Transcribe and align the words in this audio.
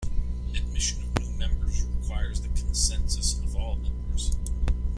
Admission 0.55 1.03
of 1.03 1.19
new 1.19 1.29
members 1.37 1.83
requires 1.83 2.41
the 2.41 2.47
consensus 2.59 3.39
of 3.43 3.55
all 3.55 3.75
members. 3.75 4.35